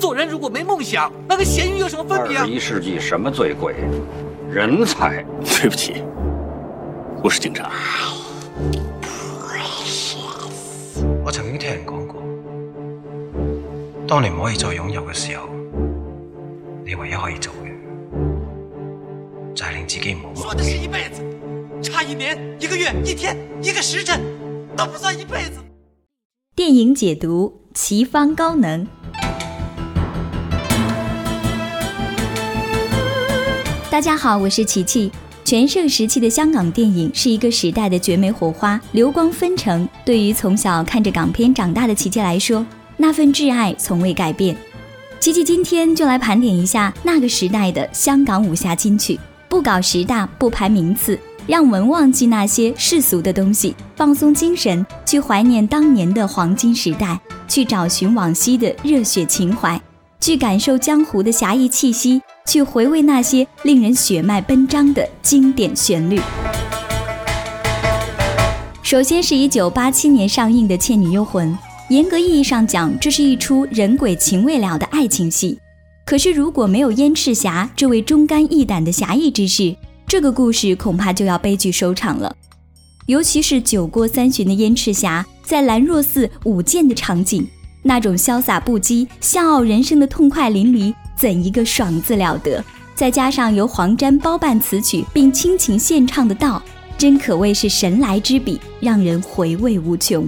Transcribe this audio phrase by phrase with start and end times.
[0.00, 2.44] 做人如果没梦想，那跟咸鱼有什么分别啊？
[2.44, 3.74] 二十一世纪什么最贵？
[4.50, 5.22] 人才。
[5.60, 6.02] 对不起，
[7.22, 7.70] 我是警察。
[11.22, 12.16] 我曾经听人讲过，
[14.08, 15.46] 当你不可以再拥有的时候，
[16.82, 17.68] 你唯一可以做的，
[19.54, 20.36] 就是令自己唔好梦。
[20.36, 21.22] 说的是一辈子，
[21.82, 24.18] 差一年、一个月、一天、一个时辰，
[24.74, 25.60] 都不算一辈子。
[26.56, 28.86] 电影解读：奇方高能。
[33.90, 35.10] 大家好，我是琪琪。
[35.44, 39.86] 全盛时期的香港电影是一个时代的绝美火花，流光纷呈。
[40.04, 42.64] 对于从小看着港片长大的琪琪来说，
[42.96, 44.56] 那份挚爱从未改变。
[45.18, 49.18] 琪琪今天就来盘点一下那个时代的香港武侠金曲，
[49.48, 51.18] 不搞十大，不排名次，
[51.48, 57.18] 让我们忘记那些世俗的东西，放松精神，去怀念当年的黄金时代，
[57.48, 59.78] 去找寻往昔的热血情怀，
[60.20, 62.22] 去感受江湖的侠义气息。
[62.50, 66.20] 去回味那些令人血脉奔张的经典旋律。
[68.82, 71.48] 首先是一九八七年上映的《倩女幽魂》，
[71.90, 75.56] 严格意义上讲，这是一出人鬼情未了的爱情戏。
[76.04, 79.72] 可是如果没有燕赤霞这位忠肝义胆的侠义之士，
[80.08, 82.34] 这个故事恐怕就要悲剧收场了。
[83.06, 87.46] 尤其是酒过三巡的燕赤霞在兰若寺舞剑的场景，
[87.84, 90.92] 那种潇洒不羁、笑傲人生的痛快淋漓。
[91.20, 92.64] 怎一个爽字了得！
[92.94, 96.62] 再加上由黄沾包办词曲并倾情献唱的道，
[96.96, 100.26] 真可谓是神来之笔，让人回味无穷。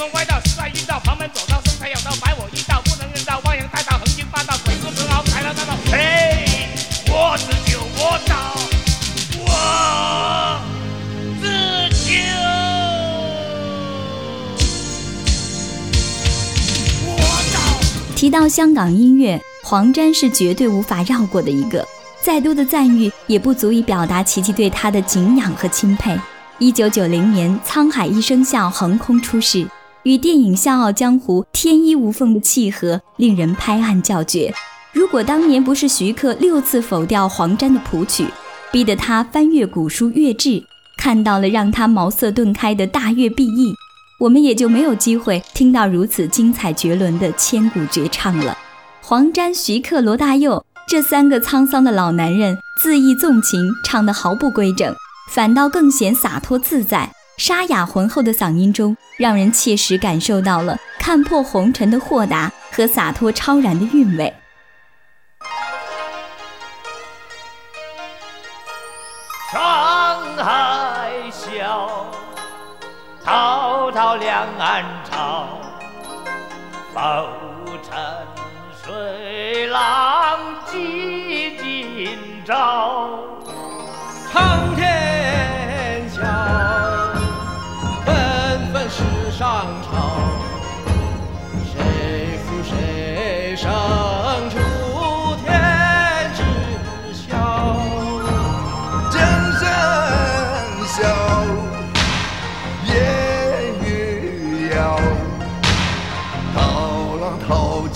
[0.00, 5.74] 门歪道，十怪运到旁门左道，生财有道，白我一道，不能人造，汪洋大道，横行霸道，鬼哭神嚎，财来大道。
[5.92, 6.70] 嘿，
[7.06, 8.54] 我自救我道，
[9.42, 10.64] 我
[11.38, 12.20] 自救，
[17.06, 17.20] 我
[17.52, 18.14] 道。
[18.16, 21.86] 提到香港音乐，黄沾是绝对无法绕过的一个，
[22.22, 26.18] 再多的赞誉也不足以表达琪琪对他的敬仰和钦佩。
[26.58, 29.66] 一九九零年，《沧海一声笑》横空出世。
[30.04, 34.52] 与电影《笑傲江湖》天衣无缝的契合，令人拍案叫绝。
[34.92, 38.26] 如果当年不是徐克六次否掉黄沾的谱曲，
[38.72, 40.48] 逼得他翻阅古书《乐志》，
[40.96, 43.70] 看到了让他茅塞顿开的《大乐必易》，
[44.20, 48.56] 我们也就没有机会听到如此精彩绝伦的千古绝唱了。
[49.02, 54.94] 黄沾、徐克、罗大佑这三个沧桑的老男人，恣意纵情，唱得毫不规整，
[55.34, 57.12] 反倒更显洒脱自在。
[57.40, 64.30] 沙哑浑厚的嗓音中，让人切实感受到了看破红尘的豁达和洒脱超然的韵味。
[69.50, 69.58] 沧
[70.44, 71.88] 海笑，
[73.24, 75.46] 滔滔两岸潮，
[76.92, 77.98] 浮沉
[78.84, 80.38] 水浪
[80.70, 83.08] 记今朝。
[84.30, 84.69] 唱。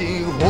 [0.00, 0.49] 近。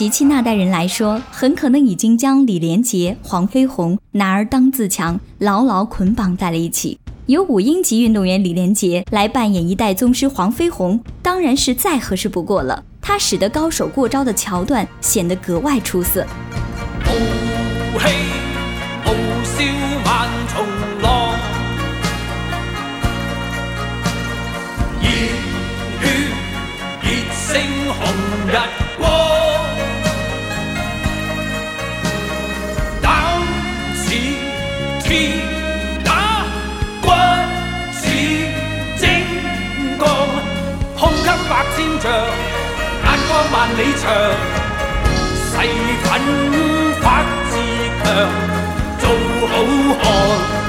[0.00, 6.96] 琪琪那代人来说，很可能已经将李连杰、黄飞鸿、男儿当自强牢牢捆绑在了一起。
[7.26, 12.80] 由五英级运动员李连杰来扮演一代宗师黄飞鸿，当然是再合适不过了。
[13.02, 16.24] 他使得高手过招的桥段显得格外出色。
[27.90, 28.12] 红
[28.46, 28.86] 日。
[35.08, 35.30] 铁
[36.04, 36.44] 打
[37.00, 37.08] 骨
[37.92, 38.06] 似
[38.96, 39.08] 精
[39.98, 40.06] 钢，
[40.98, 42.12] 胸襟百千丈，
[43.02, 44.12] 眼光万里长。
[45.48, 45.56] 誓
[46.02, 46.20] 奋
[47.00, 47.56] 发自
[48.04, 48.28] 强，
[49.00, 50.67] 做好汉。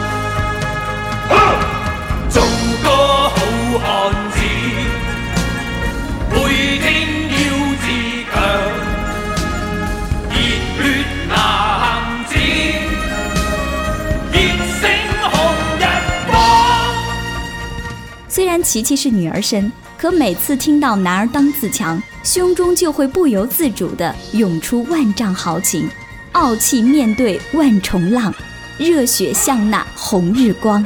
[18.63, 25.89] 琪琪是女儿身，可每次听到“男儿当自强”，胸中就会不由自主地涌出万丈豪情，
[26.33, 28.33] 傲气面对万重浪，
[28.77, 30.85] 热血向那红日光。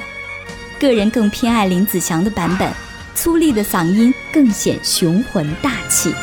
[0.79, 2.71] 个人更偏爱林子祥的版本，
[3.15, 6.13] 粗粝的嗓音更显雄浑大气。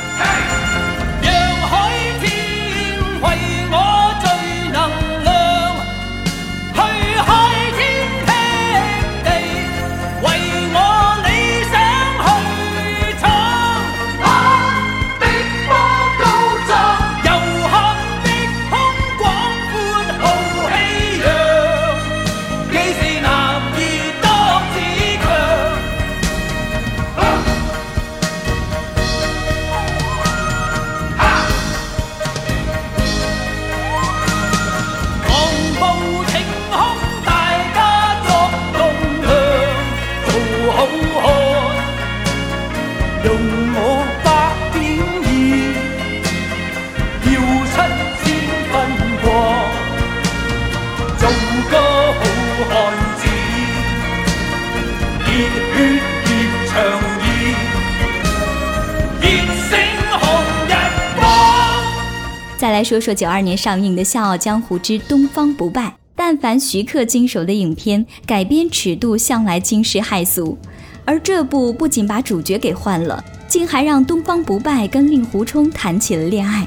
[62.80, 70.56] 来说说九二年上映的《笑傲江湖之东方不败》，但凡徐克经手的影片改编尺度向来惊世骇俗，
[71.04, 76.66] 而这部不仅把主角给换了，竟还让东方不败跟令狐冲谈起了恋爱。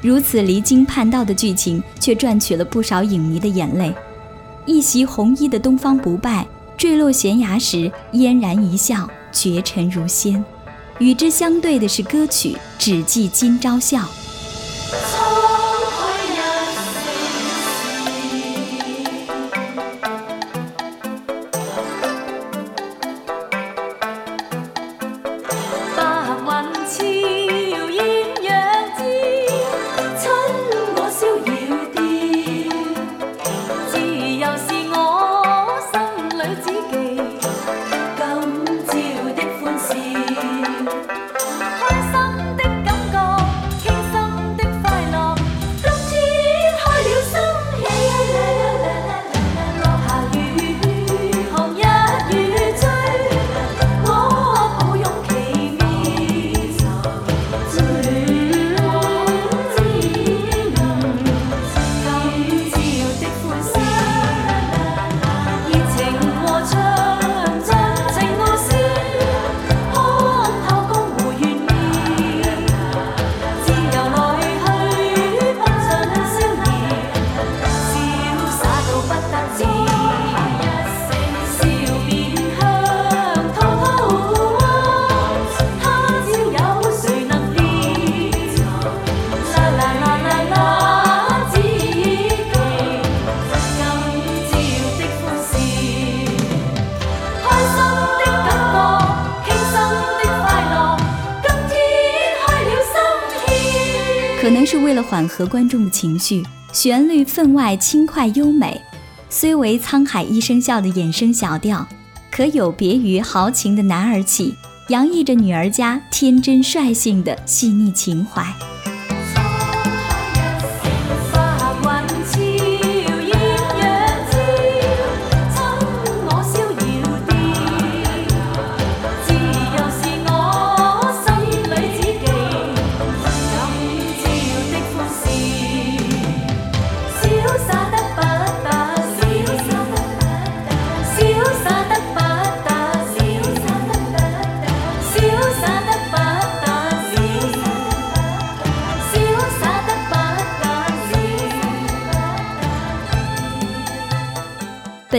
[0.00, 3.92] 如此离经叛道的剧情，却赚取了不少影迷的眼泪。
[4.64, 6.46] 一袭红衣的东方不败
[6.78, 10.42] 坠落悬崖时嫣然一笑，绝尘如仙。
[11.00, 13.98] 与之相对的是歌曲《只记今朝笑》。
[105.02, 106.42] 缓和观众的情绪，
[106.72, 108.80] 旋律分外轻快优美。
[109.28, 111.86] 虽为《沧海一声笑》的衍生小调，
[112.30, 114.54] 可有别于豪情的男儿气，
[114.88, 118.44] 洋溢着女儿家天真率性的细腻情怀。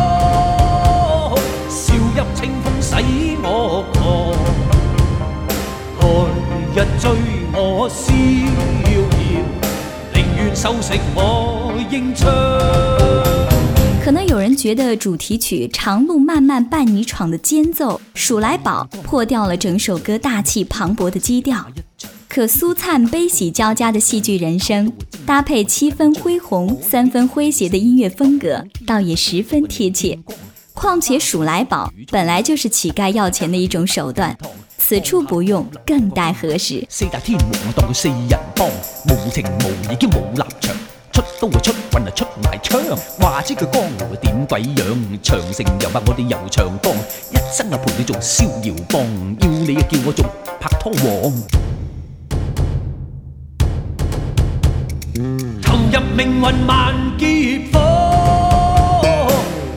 [1.70, 2.96] 笑泣清风使
[3.44, 4.34] 我狂，
[6.00, 6.30] 寒
[6.74, 7.10] 日醉
[7.52, 8.12] 我逍
[8.90, 9.04] 遥，
[10.12, 12.28] 宁愿收拾我英枪。
[14.04, 21.64] 可能有人觉得主题曲《长路漫漫伴你闯》的间奏《数来宝》破掉了整首歌大气磅礴的基调，
[22.34, 24.92] 可苏灿悲喜交加的戏剧人生，
[25.24, 30.18] 搭配七分恢宏、三分诙谐的音乐风格，倒也十分贴切。
[30.72, 34.36] 况且鼠来宝本来就是乞丐要钱的一种手段，
[34.76, 36.84] 此处不用更待何时？
[36.88, 40.74] 四大天王当佢四人帮，无情无义兼无立场，
[41.12, 42.80] 出刀就出，棍就出埋枪，
[43.20, 44.98] 话知佢江湖点鬼样？
[45.22, 46.92] 长城又把我哋又长江，
[47.30, 50.24] 一生啊陪你做逍遥帮，要你啊叫我做
[50.58, 51.32] 拍拖王。
[55.62, 57.80] 投入命運萬劫火，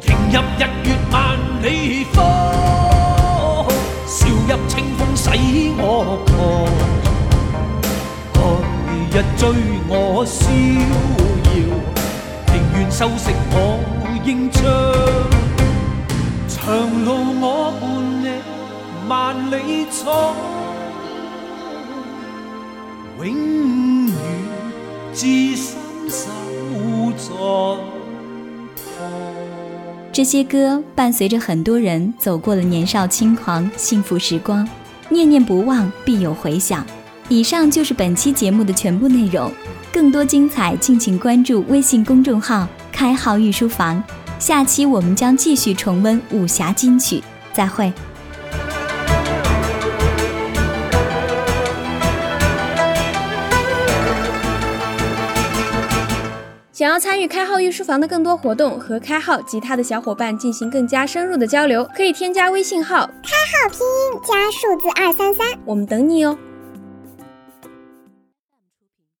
[0.00, 2.24] 迎入日月万里方，
[4.06, 6.72] 笑入清风洗我狂。
[8.38, 9.46] 来日追
[9.88, 10.50] 我逍
[11.44, 11.76] 遥，
[12.54, 13.78] 宁愿收食我
[14.24, 14.62] 英章。
[16.48, 16.74] 长
[17.04, 17.72] 路我
[19.06, 20.32] 伴你万里闯，
[23.22, 24.05] 永。
[30.12, 34.68] 这些歌伴随着很多人走过了年少轻狂、幸福时光，
[35.08, 36.84] 念念不忘，必有回响。
[37.30, 39.50] 以上就是本期节目的全部内容，
[39.90, 44.02] 更多精彩敬请关注微信公众号“开号御书房”。
[44.38, 47.22] 下期我们将继续重温武侠金曲，
[47.54, 47.90] 再会。
[56.76, 66.36] 想要参与开号御书房的更多活动和开号吉他的小伙伴进行更加深入的交流，可以添加微信号“开号拼音加数字二三三”，我们等你哦。